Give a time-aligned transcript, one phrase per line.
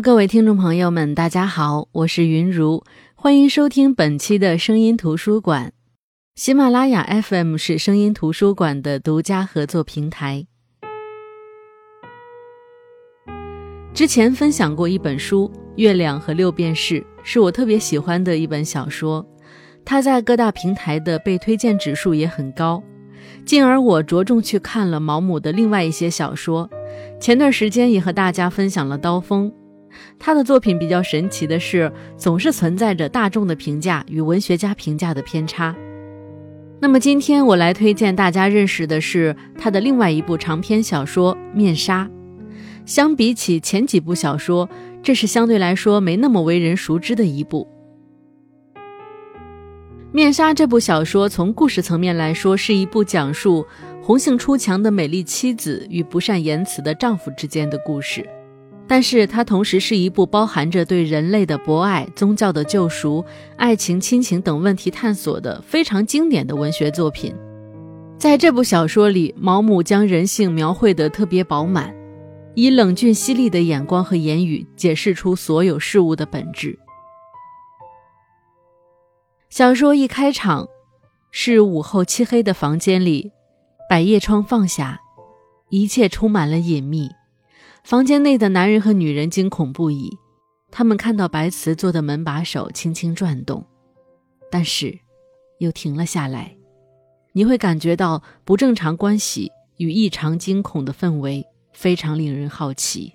[0.00, 2.82] 各位听众朋友们，大家好，我是云如，
[3.14, 5.72] 欢迎收听本期的声音图书馆。
[6.34, 10.46] 喜马拉雅 FM 是声音图书馆的独家合作平台。
[13.92, 19.24] 之前分享过一本书《月亮和六便士》，是我特别喜欢的一本小说，
[19.84, 22.82] 它在各大平台的被推荐指数也很高。
[23.44, 26.70] 进而我着重去看了毛姆的另外一些小说，
[27.20, 29.50] 前段时间也和大家分享了《刀锋》。
[30.24, 35.74] 他的作品比较神奇的是，总是存在着大众的评价与文学家评价的偏差。
[36.80, 42.04] 那么今天我来推荐大家认识的是他的另外一部长篇小说《面纱》。
[42.86, 44.68] 相比起前几部小说，
[45.02, 47.66] 这是相对来说没那么为人熟知的一部。
[50.12, 53.66] 《面纱》这部小说从故事层面来说，是一部讲述
[54.00, 58.24] 红杏出墙的美丽妻子与不善言辞的丈夫之间的故事，
[58.88, 63.24] 但是它同时是一部包含着对人类的博爱、宗教的救赎、
[63.56, 67.34] 爱情、亲情等问题探索的非常经典的文学作品。
[68.18, 71.94] 在这部小说里，毛姆将人性描绘得特别饱满，
[72.54, 76.78] 以冷峻犀利的眼光和言语解释出所有事物的本质。
[79.48, 80.68] 小说一开场，
[81.30, 83.32] 是午后漆黑的房间里，
[83.88, 85.00] 百叶窗放下，
[85.70, 87.08] 一切充满了隐秘。
[87.84, 90.16] 房间内的男人和女人惊恐不已，
[90.70, 93.66] 他们看到白瓷做的门把手轻轻转动，
[94.50, 94.98] 但是
[95.58, 96.56] 又停了下来。
[97.32, 103.14] 你会感觉到不正常关系与异常惊恐的氛围，非常令人好奇。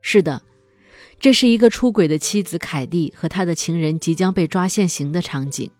[0.00, 0.42] 是的。
[1.20, 5.70] 这是一个出轨的妻子凯蒂和他的情人即将被抓现行的场景。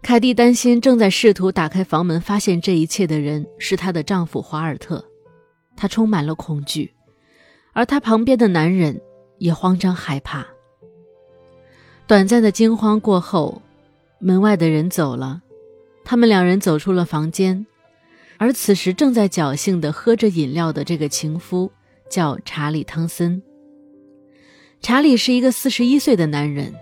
[0.00, 5.04] 凯蒂担心正在试图打开房门发现这一切的人是她的丈夫华尔特，
[5.82, 6.94] 她充满了恐惧，
[7.72, 9.00] 而她旁边的男人
[9.38, 10.46] 也慌张害怕。
[12.06, 13.60] 短暂的惊慌过后，
[14.20, 15.42] 门外的人走了，
[16.04, 17.66] 他们两人走出了房间，
[18.38, 21.72] 而此时正在侥幸地喝着饮料的这个情夫
[22.08, 23.42] 叫查理·汤森。
[24.80, 26.72] 查理是一个四十一岁的男人，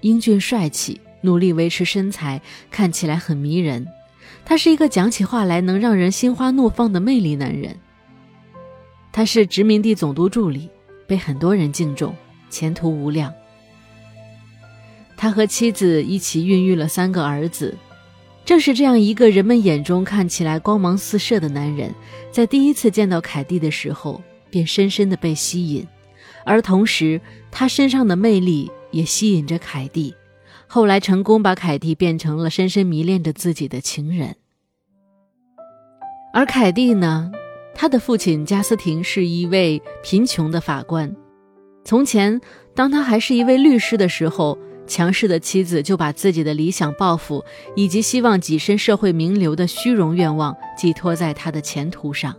[0.00, 2.42] 英俊帅气，努力维持身材，
[2.72, 3.86] 看起来很迷人。
[4.44, 7.78] 他是一个讲起话来能让人心花怒放的魅力男人。
[9.16, 10.68] 他是殖民地总督助理，
[11.06, 12.14] 被很多人敬重，
[12.50, 13.32] 前途无量。
[15.16, 17.74] 他和妻子一起孕育了三个儿子。
[18.44, 21.94] 正是这样一个人们眼中看起来光芒四射的男人，
[22.30, 25.86] 在第一次见到凯蒂的时候，便深深的被吸引。
[26.44, 27.18] 而同时，
[27.50, 30.14] 他身上的魅力也吸引着凯蒂，
[30.66, 34.36] 后来成功把凯蒂变成了深深迷恋着自己的情人。
[36.34, 37.32] 而凯蒂呢，
[37.78, 41.14] 他的父亲加斯廷是一位贫穷的法官。
[41.84, 42.40] 从前，
[42.74, 47.44] 当他还是一位律师的时候，强势的妻子就把自己的理想抱负
[47.74, 52.34] 以及希望跻身社会名流的虚荣愿望寄托在他的前途上。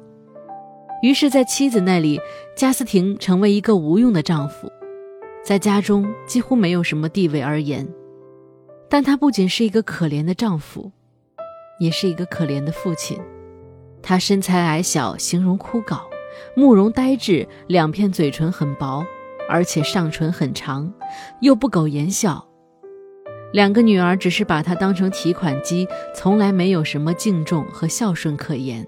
[1.03, 2.19] 于是，在妻子那里，
[2.55, 4.71] 加斯廷成为一个无用的丈夫，
[5.45, 7.87] 在家中几乎没有什么地位而言。
[8.89, 10.91] 但他不仅是一个可怜的丈夫，
[11.79, 13.19] 也是一个可怜的父亲。
[14.07, 15.99] 他身材矮小，形容枯槁，
[16.55, 19.05] 慕容呆滞，两片嘴唇很薄，
[19.49, 20.93] 而且上唇很长，
[21.41, 22.47] 又不苟言笑。
[23.51, 25.85] 两个女儿只是把他当成提款机，
[26.15, 28.87] 从来没有什么敬重和孝顺可言。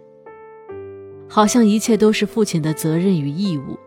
[1.28, 3.78] 好像一切都是父亲的责任与义务，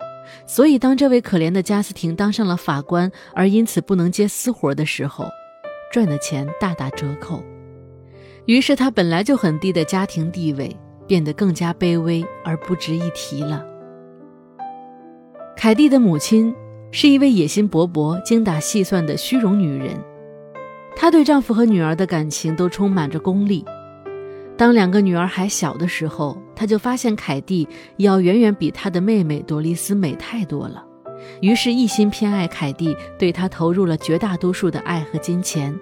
[0.47, 5.25] 所以当这位可怜的加斯廷当上了法官，而因此不能接私活的时候，
[5.91, 7.42] 赚的钱大打折扣。
[8.44, 10.76] 于是他本来就很低的家庭地位
[11.07, 13.65] 变得更加卑微而不值一提了。
[15.57, 16.55] 凯蒂的母亲
[16.91, 19.97] 是一位野心勃勃、精打细算的虚荣女人，
[20.97, 23.65] 她对丈夫和女儿的感情都充满着功利。
[24.57, 30.84] 当两个女儿还小的时候，她就发现凯蒂要远远比她的妹妹朵丽丝美太多了，
[31.41, 35.75] 于是，一心偏爱凯蒂，对她投入了绝大多数的爱和金钱，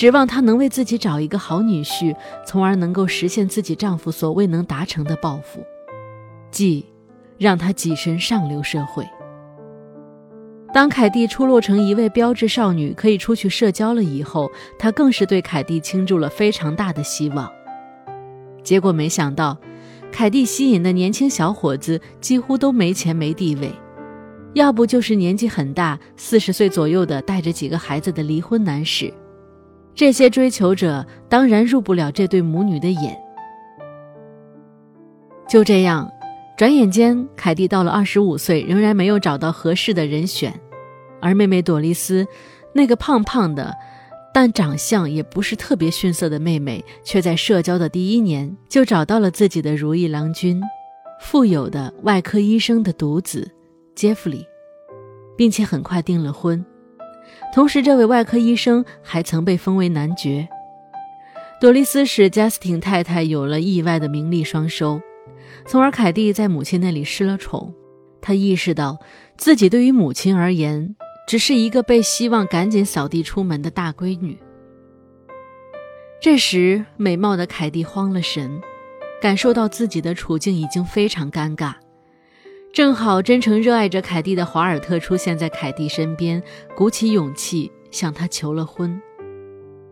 [0.00, 2.16] 指望她能为自己找一个好女婿，
[2.46, 5.62] 从而能够实现自己丈夫所未能达成的抱负，
[6.50, 6.86] 即
[7.36, 9.06] 让她跻身上流社会。
[10.72, 17.52] 当凯蒂出落成一位标致少女，可以出去社交了以后，他更是对凯蒂倾注了非常大的希望。
[18.64, 19.58] 结果没想到，
[20.10, 23.70] 凯蒂吸引的年轻小伙子几乎都没钱没地位，
[24.54, 29.12] 要不就是年纪很大，四十岁左右的带着几个孩子的离婚男士。
[29.94, 33.18] 这些追求者当然入不了这对母女的眼。
[35.48, 36.10] 就这样，
[36.56, 40.58] 转眼间，凯蒂到了二十五岁，仍然没有找到合适的人选，
[41.20, 42.26] 而妹妹朵丽丝，
[42.72, 43.74] 那个胖胖的，
[44.32, 50.62] 但长相也不是特别逊色的妹妹，却在社交的第一年就找到了自己的如意郎君，
[51.20, 53.50] 富有的外科医生的独子
[53.96, 54.46] 杰弗里，
[55.36, 56.64] 并且很快订了婚。
[57.52, 60.48] 同时，这位外科医生还曾被封为男爵。
[61.60, 65.00] 朵丽丝使加斯汀太太有了意外的名利双收。
[65.66, 67.74] 从而，凯蒂在母亲那里失了宠。
[68.22, 68.98] 她意识到
[69.36, 70.94] 自己对于母亲而言，
[71.26, 74.38] 只是一个被希望赶紧扫地出门的大闺女。
[76.20, 78.60] 这时，美貌的凯蒂慌了神，
[79.20, 81.74] 感受到自己的处境已经非常尴尬。
[82.72, 86.40] 正好，真诚热爱着凯蒂的华尔特出现在凯蒂身边，
[86.76, 89.00] 鼓起勇气向她求了婚。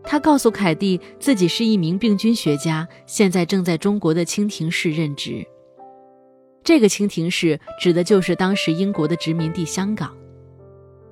[0.01, 5.45] 他告诉凯蒂，自己是一名病菌学家，现在正在中国的清廷市任职。
[6.63, 10.15] 这个清廷市指的就是当时英国的殖民地香港。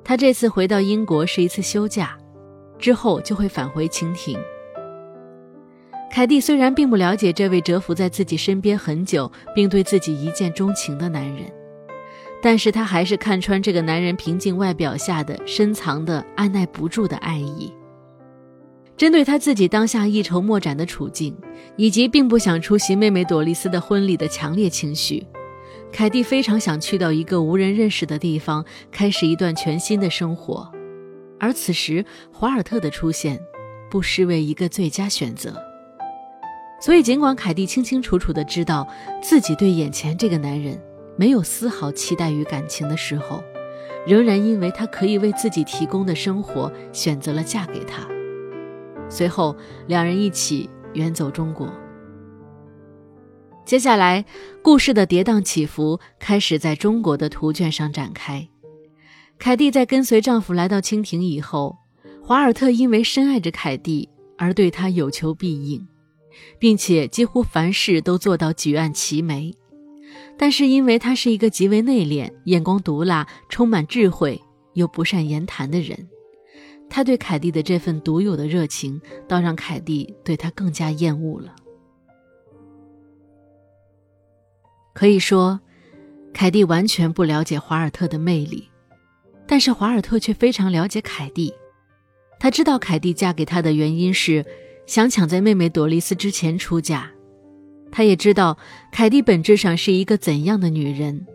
[0.06, 2.18] 他这次回到英国是一次休假，
[2.80, 4.40] 之后就会返回清廷。
[6.18, 11.46] 凯蒂虽然并不了解这位蛰伏在自己身边很久，并对自己一见钟情的男人，
[12.42, 17.72] 但是他还是看穿这个男人平静外表下的深藏的按耐不住的爱意。
[18.98, 21.38] 针对他自己当下一筹莫展的处境，
[21.76, 25.24] 以及并不想出席妹妹朵丽丝的婚礼的强烈情绪，
[25.92, 30.68] 凯蒂非常想去到一个无人认识的地方，开始一段全新的生活。
[31.40, 32.04] 而此时，
[32.34, 33.40] 华尔特的出现，
[33.92, 35.62] 不失为一个最佳选择。
[36.80, 38.88] 所以，尽管凯蒂清清楚楚地知道
[39.22, 40.80] 自己对眼前这个男人
[41.18, 43.44] 没有丝毫期待与感情的时候，
[44.06, 48.08] 仍然因为他可以为自己提供的生活，选择了嫁给他。
[49.10, 49.56] 随后，
[49.88, 51.68] 两人一起远走中国。
[53.66, 54.24] 接下来，
[54.62, 58.48] 故事的跌宕起伏开始在中国的图卷上展开。
[59.40, 61.78] 凯蒂在跟随丈夫来到清廷以后，
[62.24, 64.08] 华尔特因为深爱着凯蒂
[64.38, 65.86] 而对她有求必应，
[66.60, 69.54] 并且几乎凡事都做到举案齐眉。
[70.38, 74.42] 但是，因为他是一个极为内敛、眼光毒辣、充满智慧
[74.74, 76.08] 又不善言谈的人。
[76.90, 81.56] 他对凯蒂的这份独有的热情，倒让凯蒂对他更加厌恶了。
[84.94, 85.60] 可以说，
[86.34, 88.70] 凯蒂完全不了解华尔特的魅力，
[89.48, 91.54] 但是华尔特却非常了解凯蒂。
[92.40, 94.46] 他知道凯蒂嫁给他的原因是
[94.88, 97.12] 想抢在妹妹朵丽丝之前出嫁，
[97.92, 98.58] 他也知道
[98.90, 101.28] 凯蒂本质上是一个怎样的女人。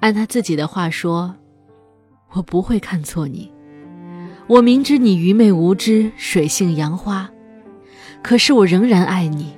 [0.00, 1.36] 按他自己的话说
[2.32, 3.52] ：“我不会看错你。”
[4.48, 7.30] 我明知你愚昧无知、水性杨花，
[8.22, 9.52] 可是我仍然爱你。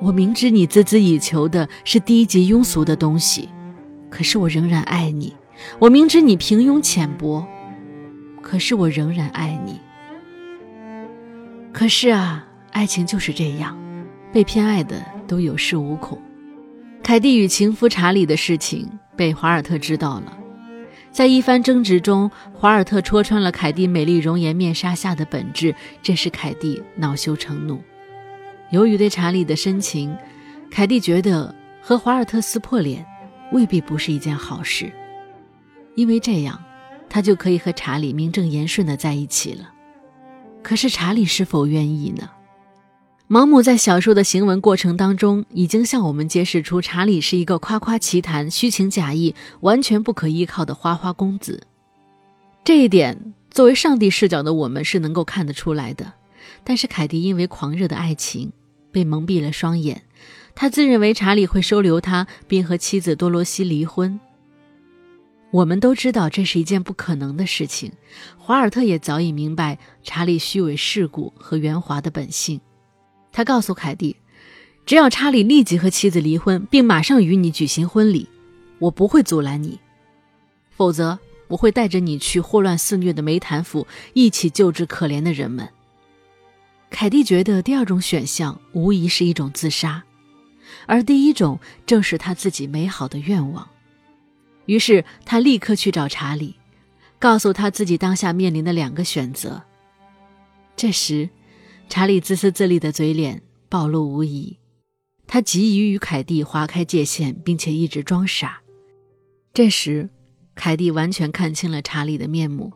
[0.00, 3.48] 我明知你孜孜以求的是低级庸俗的东西，
[4.10, 5.34] 可是我仍然爱你。
[5.78, 7.46] 我明知你平庸浅薄，
[8.42, 9.78] 可是我仍然爱你。
[11.72, 13.76] 可是啊，爱情就是这样，
[14.32, 16.20] 被偏爱的都有恃无恐。
[17.02, 20.38] 凯蒂与情夫查理的事情被华尔特知道了。
[21.10, 27.82] 在一番争执中，华尔特戳穿了凯蒂美丽容颜面纱下的本质，这使凯蒂恼羞成怒。
[28.70, 30.16] 由于对查理的深情，
[30.70, 33.04] 凯蒂觉得和华尔特撕破脸
[33.50, 34.92] 未必不是一件好事，
[35.96, 36.62] 因为这样，
[37.08, 39.70] 他就可以和查理名正言顺地在一起了。
[40.62, 42.30] 可是查理是否愿意呢？
[43.26, 51.66] 毛姆在小说的行文过程当中，已经向我们揭示出查理是一个夸夸其谈、虚情假意、完全不可依靠的花花公子。
[52.62, 56.12] 这一点，作为上帝视角的我们是能够看得出来的。
[56.62, 58.52] 但是凯蒂因为狂热的爱情
[58.90, 60.02] 被蒙蔽了双眼，
[60.54, 64.20] 他自认为查理会收留他，并和妻子多罗西离婚。
[65.52, 67.92] 我们都知道这是一件不可能的事情。
[68.38, 72.58] 华尔特也早已明白查理虚伪世故和圆滑的本性。
[73.30, 74.16] 他告诉凯蒂
[74.86, 78.28] ：“只要查理立即和妻子离婚，并马上与你举行婚礼，
[78.78, 79.78] 我不会阻拦你；
[80.70, 81.18] 否则，
[81.48, 85.68] 我会带着你去霍乱肆虐的梅坦府，一起救治可怜的人们。”
[86.88, 90.02] 凯蒂觉得第二种选项无疑是一种自杀，
[90.86, 93.68] 而第一种正是他自己美好的愿望。
[94.66, 96.56] 于是，他立刻去找查理，
[97.18, 99.62] 告诉他自己当下面临的两个选择。
[100.76, 101.28] 这时，
[101.88, 104.58] 查理自私自利的嘴脸暴露无遗，
[105.26, 108.60] 他急于与凯蒂划开界限，并且一直装傻。
[109.52, 110.08] 这时，
[110.54, 112.72] 凯蒂完全看清了查理的面目，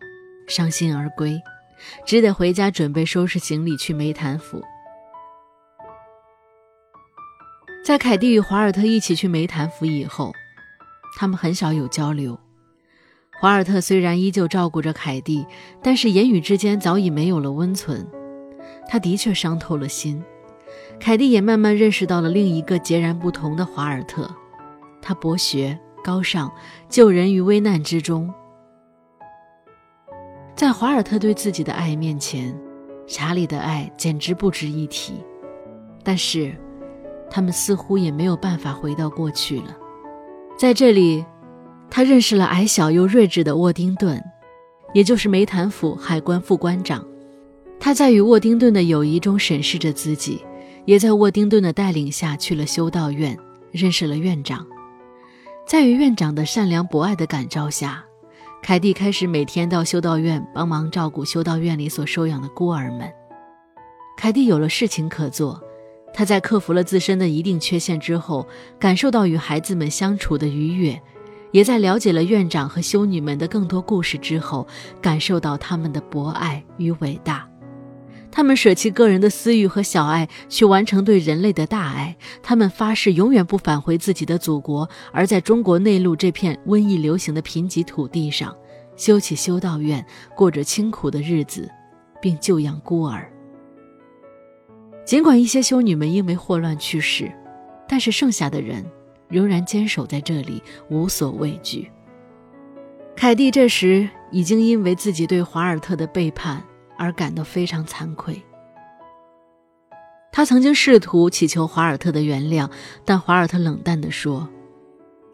[0.46, 1.40] 伤心而归，
[2.04, 4.62] 只得回家准备收拾行李去梅坦府。
[7.84, 10.34] 在凯蒂与华尔特一起去梅坦府以后，
[11.16, 12.38] 他们很少有交流。
[13.40, 15.44] 华尔特虽然依旧照顾着凯蒂，
[15.82, 18.06] 但是言语之间早已没有了温存。
[18.88, 20.22] 他的确伤透了心。
[21.00, 24.30] 凯蒂也慢慢认识到了另一个截然不同的华尔特，
[25.02, 26.50] 他博学高尚，
[26.88, 28.32] 救人于危难之中。
[30.54, 32.58] 在华尔特对自己的爱面前，
[33.06, 35.14] 查理的爱简直不值一提。
[36.02, 36.54] 但是，
[37.28, 39.76] 他们似乎也没有办法回到过去了。
[40.56, 41.24] 在这里，
[41.90, 44.22] 他认识了矮小又睿智的沃丁顿，
[44.94, 47.06] 也就是梅坦府海关副官长。
[47.78, 50.44] 他在与沃丁顿的友谊中审视着自己。
[50.86, 53.36] 也在沃丁顿的带领下去了修道院，
[53.72, 54.64] 认识了院长。
[55.66, 58.04] 在与院长的善良博爱的感召下，
[58.62, 63.12] 凯蒂开始每天到修道院帮忙照顾修道院里所收养的孤儿们。
[64.16, 65.60] 凯蒂有了事情可做，
[66.18, 70.98] 他在克服了自身的一定缺陷之后，感受到与孩子们相处的愉悦，
[71.50, 74.66] 也在了解了院长和修女们的更多故事之后，
[75.02, 77.46] 感受到他们的博爱与伟大。
[78.30, 82.16] 他们舍弃个人的私欲和小爱，去完成对人类的大爱。
[82.42, 88.56] 他们发誓永远不返回自己的祖国，而在中国内陆这片瘟疫流行的贫瘠土地上，
[88.96, 90.02] 修起修道院，
[90.34, 91.70] 过着清苦的日子，
[92.22, 93.30] 并救养孤儿。
[95.06, 97.32] 尽管一些修女们因为霍乱去世，
[97.88, 98.84] 但是剩下的人
[99.28, 101.90] 仍然坚守在这里，无所畏惧。
[103.16, 106.62] 凯蒂这时已经因为自己对华尔特的背叛。
[106.98, 108.42] 而感到非常惭愧。
[110.32, 112.70] 他曾经试图祈求华尔特的原谅，
[113.04, 114.48] 但华尔特冷淡地说：“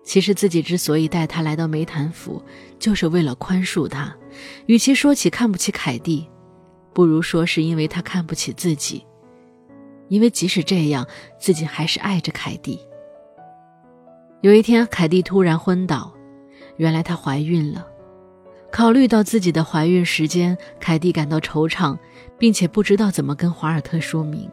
[0.02, 2.42] 其实自己之所以带他来到梅坦府，
[2.80, 4.12] 就是为了宽恕他。
[4.66, 6.28] 与其说起看不起凯蒂，
[6.92, 9.06] 不如说是因为他看不起自己。
[10.12, 11.07] 因为即使这样，
[11.38, 12.78] 自己还是爱着凯蒂。”
[14.42, 16.12] 有一天，凯蒂突然昏倒，
[16.76, 17.87] 原来她怀孕了。
[18.71, 21.97] 考虑到自己的怀孕时间，凯蒂感到惆怅，
[22.38, 24.50] 并且不知道怎么跟华尔特说明。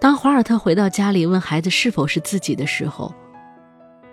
[0.00, 3.12] 当华尔特回到家里问孩子是否是自己的时候，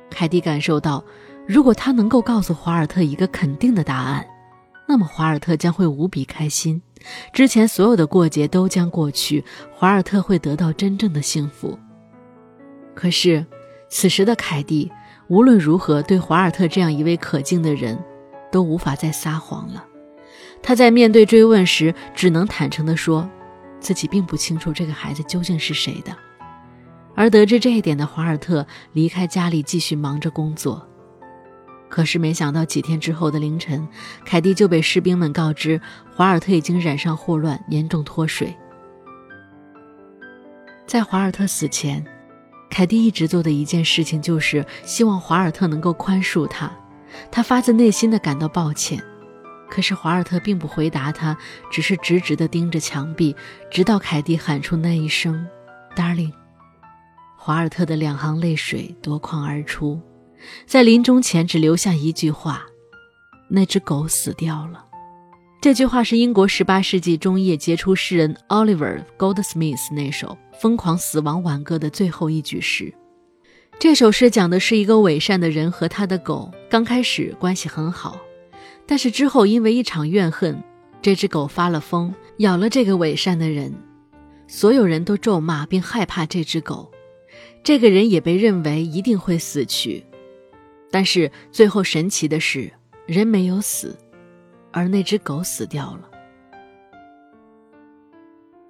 [0.10, 1.04] 凯蒂感受到，
[1.48, 4.26] 如果他能够告诉华尔特一个肯定的答案，
[4.90, 6.82] 那么华尔特将会无比开心，
[7.32, 11.78] 之前所有的过节都将过去，华尔特会得到真正的幸福。
[12.96, 13.46] 可是，
[13.88, 14.92] 此时的凯蒂
[15.28, 17.98] 无论如何对华尔特这样一位可敬的人。
[18.52, 19.86] 都无法再撒谎了。
[20.60, 23.30] 他在面对追问时，只能坦诚地说，
[23.80, 26.12] 自己并不清楚这个孩子究竟是谁的。
[27.14, 30.89] 而得知这一点的华尔特离开家里，继续忙着工作。
[31.90, 33.88] 可是没想到，几天之后的凌晨，
[34.24, 35.82] 凯蒂就被士兵们告知，
[36.16, 38.56] 华尔特已经染上霍乱，严重脱水。
[40.86, 42.06] 在华尔特死前，
[42.70, 46.72] 凯蒂一直做的一件事情，就是希望华尔特能够宽恕他。
[47.32, 49.04] 他发自内心的感到抱歉，
[49.68, 51.36] 可是华尔特并不回答他，
[51.72, 53.36] 只是直直地盯着墙壁，
[53.72, 55.46] 直到凯蒂喊出那一声
[55.96, 56.32] “darling”，
[57.36, 60.00] 华尔特的两行泪水夺眶而出，
[60.66, 62.66] 在临终前只留下一句话
[63.50, 64.86] ：“那只狗死掉了。”
[65.62, 72.94] 这句话是英国18世纪中叶杰出诗人 Oliver Goldsmith 那首《疯狂死亡挽歌》的最后一句诗。
[73.78, 78.18] 这首诗讲的是一个伪善的人和他的狗刚开始关系很好，
[78.86, 80.64] 但是之后因为一场怨恨，
[81.02, 83.74] 这只狗发了疯，咬了这个伪善的人。
[84.48, 86.90] 所有人都咒骂并害怕这只狗，
[87.64, 90.06] 这个人也被认为一定会死去。
[90.92, 92.72] 但是最后神奇的是，
[93.06, 93.98] 人没有死，
[94.72, 96.10] 而那只狗死掉了。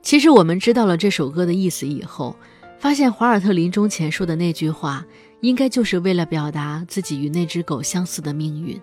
[0.01, 2.35] 其实我们知道了这首歌的意思以后。
[2.79, 5.05] 发现华尔特临终前说的那句话，
[5.41, 8.79] 应该就是为了表达自己与那只狗相似的命运。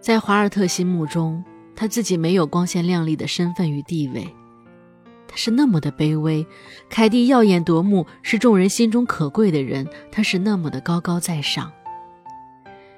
[0.00, 1.44] 在华尔特心目中，
[1.76, 4.26] 他自己没有光鲜亮丽的身份与地位，
[5.28, 6.44] 他是那么的卑微。
[6.90, 11.72] 凯蒂耀眼夺目，是众人心中可贵的人，他是那么的高高在上。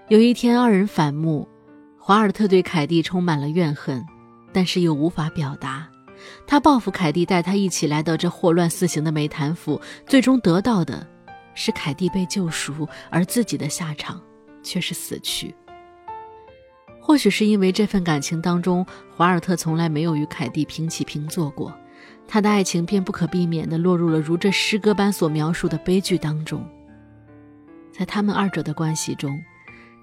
[0.09, 1.49] 有一天，二人反目，
[1.99, 4.05] 华尔特对凯蒂充满了怨恨，
[4.53, 5.89] 但是又无法表达。
[6.47, 11.07] 他报复凯蒂，带他一起来到这祸乱四行的梅坦府，最终得到的
[11.55, 14.21] 是凯蒂被救赎，而自己的下场
[14.63, 15.55] 却是死去。
[17.01, 18.85] 或许是因为这份感情当中，
[19.17, 21.73] 华尔特从来没有与凯蒂平起平坐过，
[22.29, 26.63] 他的爱情便不可避免地落入了如这诗歌般所描述的悲剧当中。
[27.91, 29.41] 在他们二者的关系中，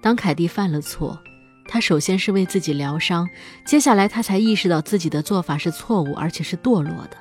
[0.02, 1.18] 当凯蒂犯了错。
[1.66, 3.26] 他首先是为自己疗伤，
[3.64, 7.16] 接下来他才意识到自己的做法是错误，而且是堕落的。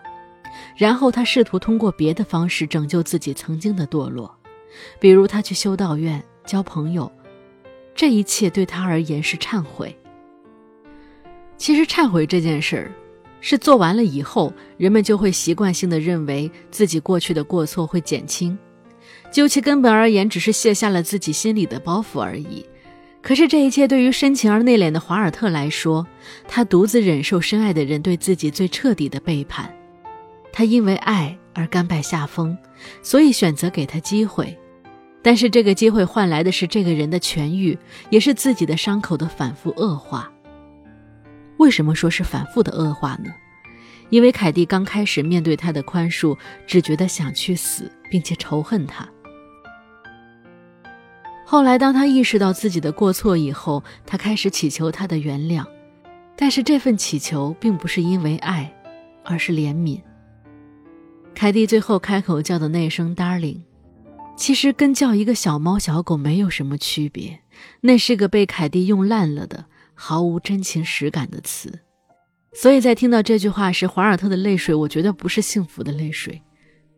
[0.75, 4.35] 然后他试图通过别的方式拯救自己曾经的堕落，
[4.99, 7.09] 比如他去修道院交朋友，
[7.95, 9.95] 这一切对他而言是忏悔。
[11.55, 12.91] 其实忏悔这件事儿，
[13.41, 18.57] 是做完了以后，人们就会习惯性的认为自己过去的过错会减轻，
[19.31, 22.65] 究其根本而言，只是卸下了自己心里的包袱而已。
[23.21, 26.05] 可是这一切对于深情而内敛的华尔特来说，
[26.47, 29.71] 他独自忍受深爱的人对自己最彻底的背叛，
[30.51, 32.57] 他因为爱而甘拜下风，
[33.03, 34.57] 所以选择给他机会，
[35.21, 37.77] 但是这个机会换来的是这个人的痊愈，
[38.09, 40.31] 也是自己的伤口的反复恶化。
[41.57, 43.31] 为什么说是反复的恶化呢？
[44.09, 46.35] 因为凯蒂刚开始面对他的宽恕，
[46.65, 49.07] 只觉得想去死，并且仇恨他。
[51.51, 55.65] 后来，当他意识到自己的过错以后，他开始祈求他的原谅，
[56.37, 58.73] 但是这份祈求并不是因为爱，
[59.25, 59.99] 而是怜悯。
[61.35, 63.59] 凯蒂最后开口叫的那声 “darling”，
[64.37, 67.41] 其实跟叫一个小猫小狗没有什么区别，
[67.81, 71.79] 那是个被凯蒂用烂了的、毫无真情实感的词。
[72.53, 76.41] 所以在听到这句话时，华尔特的泪水，我觉得不是幸福的泪水，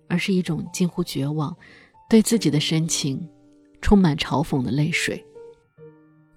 [0.07, 1.57] 而是一种近乎绝望，
[2.07, 3.27] 对自己的深情。
[3.83, 5.23] 充满嘲讽的泪水。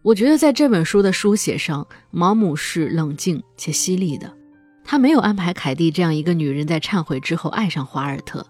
[0.02, 4.36] 我觉得在这本书的书写上，毛姆是冷静且犀利的。
[4.84, 8.46] 他没有安排凯蒂这样一个女人在忏悔之后爱上华尔特，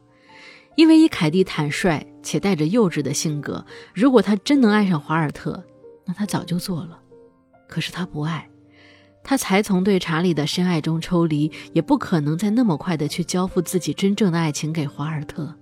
[0.75, 5.65] 因为以凯蒂坦率且带着幼稚的性格，如果她真能爱上华尔特，
[6.05, 7.01] 那她早就做了。
[7.67, 8.51] 可是她不爱，
[9.25, 15.55] 她才从对查理的深爱中抽离，也不可能再那么快的去交付自己真正的爱情给华尔特。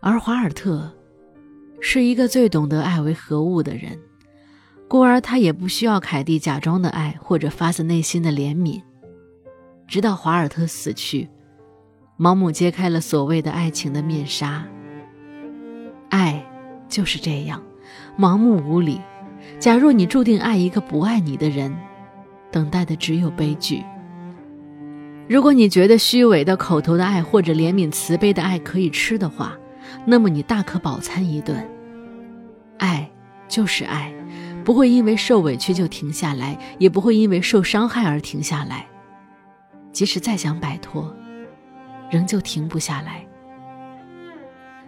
[0.00, 0.95] 而华尔特。
[1.80, 3.98] 是一个最懂得爱为何物的人，
[4.88, 8.82] 故而他也不需要凯蒂假装的爱或者发自内心的怜悯。
[9.86, 11.28] 直到华尔特死去，
[12.16, 14.66] 毛姆揭开了所谓的爱情的面纱。
[16.08, 16.44] 爱
[16.88, 17.62] 就是这样，
[18.18, 19.00] 盲目无理。
[19.60, 21.76] 假若你注定爱一个不爱你的人，
[22.50, 23.84] 等待的只有悲剧。
[25.28, 29.56] 如果你觉得虚伪的口头的爱或者怜悯慈悲的爱可以吃的话，
[30.04, 31.66] 那么你大可饱餐一顿。
[32.78, 33.10] 爱
[33.48, 34.12] 就是爱，
[34.64, 38.86] 不会因为受委屈就停下来，也不会因为受伤害而停下来。
[39.92, 41.14] 即使再想摆脱，
[42.10, 43.26] 仍旧停不下来。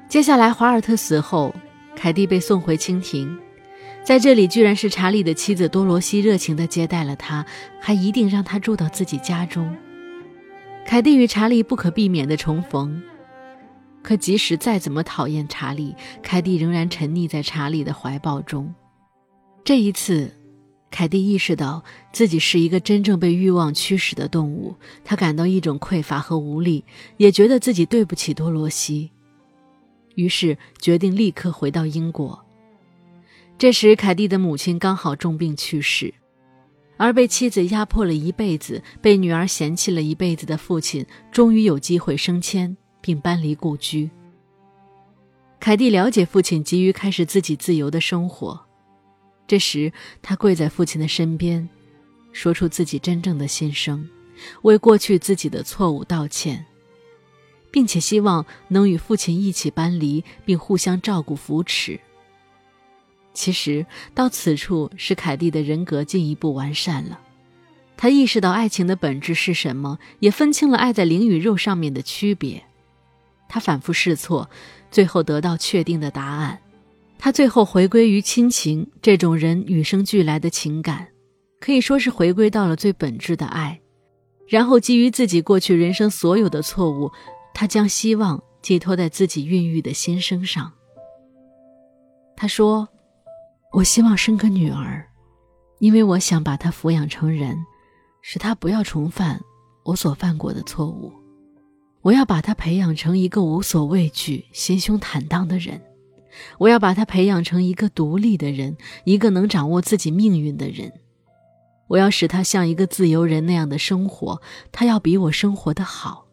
[0.09, 1.55] 接下来，华尔特死后，
[1.97, 3.39] 凯蒂被送回蜻蜓，
[4.03, 7.45] 在这里居然是查理的妻子多罗西热情地接待了他，
[7.81, 9.75] 还一定让他住到自己家中。
[10.87, 13.03] 凯蒂与查理不可避免的重逢。
[14.09, 18.75] 可即使再怎么讨厌查理，凯蒂仍然沉溺在查理的怀抱中。
[19.63, 20.35] 这一次，
[20.91, 26.83] 凯蒂意识到自己是一个真正被欲望驱使的动物，他感到一种匮乏和无力，
[27.19, 29.11] 也觉得自己对不起多罗西，
[30.15, 32.43] 于是决定立刻回到英国。
[33.59, 36.15] 这时，凯蒂的母亲刚好重病去世，
[36.97, 42.75] 而被妻子压迫了一辈子、被女儿嫌弃了一辈子的父亲，终于有机会升迁。
[43.09, 44.11] 并搬离故居。
[45.59, 48.61] 凯蒂了解父亲急于开始自己自由的生活，
[49.47, 49.91] 这时
[50.21, 51.67] 他跪在父亲的身边，
[52.33, 54.07] 说出自己真正的心声，
[54.61, 56.67] 为过去自己的错误道歉，
[57.71, 61.99] 并且希望能与父亲一起搬离，并互相照顾扶持。
[63.33, 67.19] 其实到此处，使凯蒂的人格进一步完善了。
[67.97, 72.65] 他意识到爱情的本质是什么，也分清了爱在灵与肉上面的区别。
[73.49, 74.49] 他反复试错，
[74.91, 76.61] 最后得到确定的答案。
[77.19, 81.09] 他最后回归于亲情这种人与生俱来的情感，
[81.59, 83.81] 可以说是回归到了最本质的爱。
[84.47, 87.11] 然后基于自己过去人生所有的错误，
[87.53, 90.73] 他将希望寄托在自己孕育的新生上。
[92.37, 92.89] 他说
[93.75, 95.05] ：“我希望生个女儿，
[95.81, 97.59] 因为我想把她抚养成人，
[98.23, 99.41] 使她不要重犯
[99.85, 101.13] 我所犯过的错误。”
[102.09, 105.83] 我要把他培养成一个无所畏惧、心胸坦荡的人。
[106.57, 110.91] 我要把他培养成一个独立的人，一个能掌握自己命运的人。
[111.89, 114.41] 我要使他像一个自由人那样的生活，
[114.73, 116.27] 他要比我生活的好。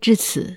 [0.00, 0.56] 至此，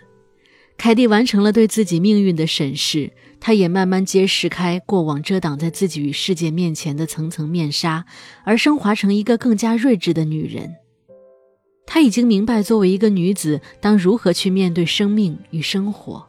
[0.75, 8.07] 凯蒂完成了对自己命运的审视，他也慢慢揭示开过往遮挡在自己与世界面前的层层面纱，
[8.43, 10.77] 而升华成一个更加睿智的女人。
[11.85, 16.27] 她已经明白，作为一个女子，当如何去面对生命与生活。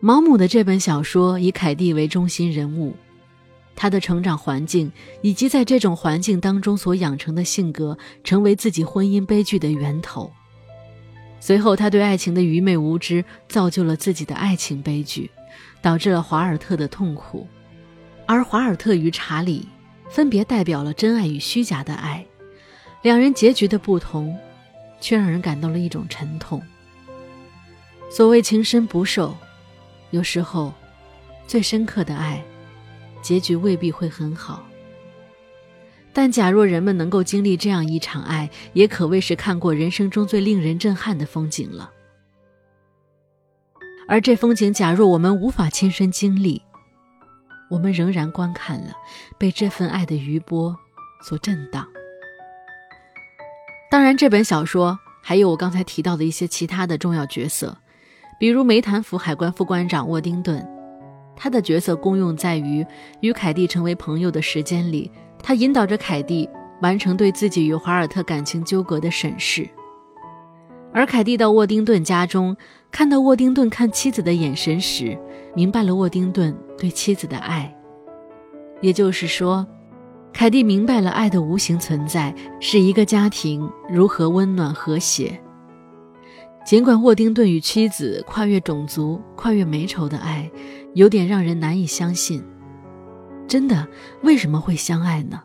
[0.00, 2.94] 毛姆的这本小说以凯蒂为中心人物，
[3.74, 10.30] 她的成长环境以及在这种环境当中所养成的性格，成为自己婚姻悲剧的源头。
[11.38, 15.30] 随后，他对爱情的愚昧无知，造就了自己的爱情悲剧，
[15.82, 17.46] 导致了华尔特的痛苦。
[18.26, 19.68] 而华尔特与查理
[20.10, 22.26] 分别代表了真爱与虚假的爱，
[23.06, 24.36] 两人结局的不同，
[25.00, 26.60] 却让人感到了一种沉痛。
[28.10, 29.32] 所谓情深不寿，
[30.10, 30.74] 有时候，
[31.46, 32.42] 最深刻的爱。
[33.22, 34.66] 结局未必会很好，
[36.12, 41.92] 但假若人们能够经历这样一场爱，也可谓是看过人生中最令人震撼的风景了。
[44.08, 46.60] 而这风景，假若我们无法亲身经历，
[47.70, 48.94] 我们仍然观看了，
[49.38, 50.76] 被这份爱的余波
[51.22, 51.86] 所震荡。
[53.88, 57.76] 当然，这本小说还有我刚才提到的一些其他的重要角色，
[58.38, 60.66] 比如梅坦府海关副关长沃丁顿。
[61.36, 62.84] 他的角色功用在于，
[63.20, 65.10] 与凯蒂成为朋友的时间里，
[65.42, 66.48] 他引导着凯蒂
[66.80, 69.68] 完成对自己与华尔特感情纠葛的审视。
[70.92, 72.56] 而凯蒂到沃丁顿家中，
[72.90, 75.16] 看到沃丁顿看妻子的眼神时，
[75.54, 77.70] 明白了沃丁顿对妻子的爱。
[78.80, 79.66] 也就是说，
[80.36, 85.40] 凯蒂明白了爱的无形存在是一个家庭如何温暖和谐。
[86.62, 90.50] 尽管沃丁顿与妻子跨越种族、跨越美丑的爱。
[90.92, 92.42] 有点让人难以相信，
[93.46, 93.86] 真的？
[94.22, 95.42] 为什么会相爱呢？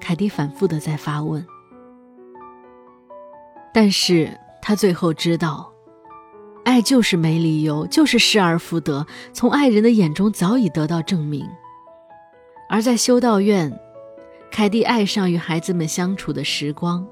[0.00, 1.44] 凯蒂反复的在发问。
[3.72, 5.70] 但是他最后知道，
[6.64, 11.46] 爱就是没理由，就是失而复得，从爱人的眼中早已得到证明。
[12.70, 13.70] 而在修道院，
[14.50, 17.06] 凯蒂爱上与孩子们相处的时光，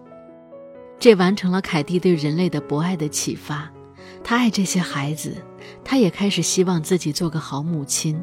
[0.98, 3.70] 这完成了凯蒂对人类的博爱的启发。
[4.24, 5.36] 他爱这些孩子，
[5.84, 8.20] 他也开始希望自己做个好母亲。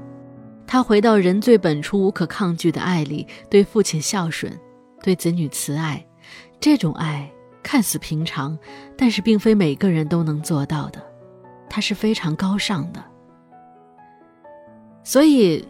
[0.67, 4.51] 他回到人最本初、无可抗拒的爱里，对父亲孝顺，
[5.01, 6.05] 对子女慈爱。
[6.59, 7.31] 这种爱
[7.63, 8.57] 看似平常，
[8.97, 11.01] 但是并非每个人都能做到的，
[11.69, 13.03] 它是非常高尚的。
[15.03, 15.65] 所以，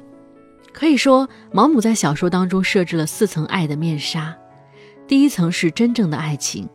[0.76, 4.36] 可以说，毛姆在小说当中设置了四层爱的面纱。
[5.08, 6.68] 第一层是真正的爱情，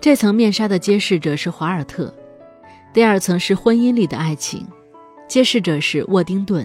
[0.00, 2.14] 这层面纱的揭示者是华尔特。
[2.92, 4.64] 第二层是婚姻里的爱情，
[5.26, 6.64] 揭示者是沃丁顿；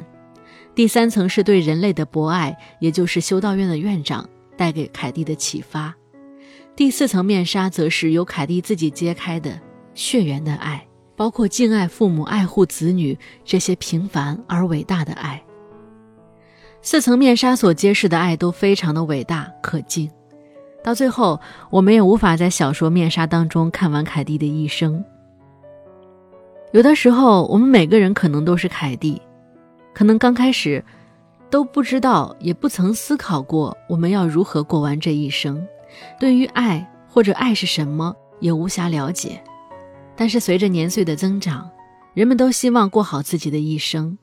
[0.76, 5.92] 第三层是对人类的博爱，也就是修道院的院长带给凯蒂的启发；
[6.76, 9.60] 第四层面纱则是由凯蒂自己揭开的
[9.96, 15.44] 血缘的爱，包括敬爱父母、爱护子女这些平凡而伟大的爱。
[16.82, 20.10] 四层面纱所揭示的爱都非常的伟大可敬，
[20.84, 21.40] 到最后
[21.70, 25.04] 我们也无法在小说面纱当中看完凯蒂的一生。
[26.72, 29.22] 有的时候，我们每个人可能都是凯蒂，
[29.94, 30.84] 可能刚开始
[31.50, 35.66] 都不知道，也不曾思考过我们要如何过完这一生。
[36.20, 39.42] 对于爱或者爱是什么，也无暇了解。
[40.16, 41.70] 但是随着年岁的增长，
[42.14, 44.18] 人们都希望过好自己的一生。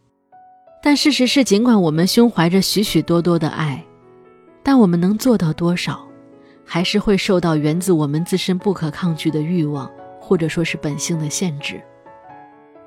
[0.87, 3.85] 但事实是，尽管我们胸怀着许许多多的爱，
[4.62, 6.07] 但我们能做到多少，
[6.64, 11.83] 还是会受到源自我们自身不可抗拒的欲望，或者说是本性的限制。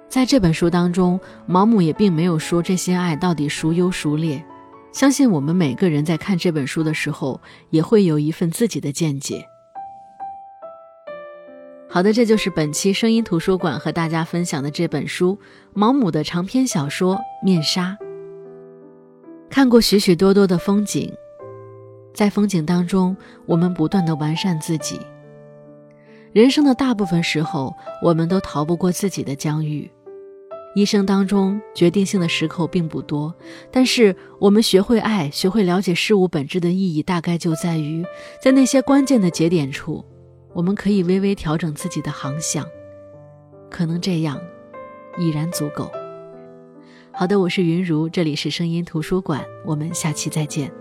[0.07, 4.41] 在这本书当中，毛姆也并没有说这些爱到底孰优孰劣。
[4.93, 9.43] 相信我们每个人在看这本书的时候，也会有一份自己的见解。
[11.91, 15.39] 好的，这就是本期声音图书馆和大家分享的这本书——
[15.73, 17.97] 毛姆的长篇小说《面纱》。
[19.49, 21.11] 看过许许多多的风景，
[22.13, 24.99] 在风景当中，我们不断的完善自己。
[26.31, 27.73] 人生的大部分时候，
[28.03, 29.89] 我们都逃不过自己的疆域。
[30.75, 33.33] 一生当中决定性的时刻并不多，
[33.71, 38.05] 但是我们学会爱，学会了解事物本质的意义，大概就在于
[38.39, 40.05] 在那些关键的节点处，
[40.53, 42.65] 我们可以微微调整自己的航向，
[43.69, 44.39] 可能这样
[45.17, 45.91] 已然足够。
[47.11, 50.71] 好的，我是云如，这里是声音图书馆，我们下期再见。